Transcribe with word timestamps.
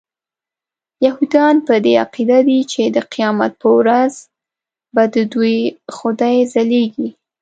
یهودان 1.05 1.55
په 1.67 1.75
دې 1.85 1.93
عقیده 2.05 2.39
دي 2.47 2.59
چې 2.71 2.81
د 2.95 2.97
قیامت 3.13 3.51
په 3.61 3.69
ورځ 3.79 4.13
به 4.93 5.03
ددوی 5.15 5.57
خدای 5.97 6.37
ځلیږي. 6.53 7.09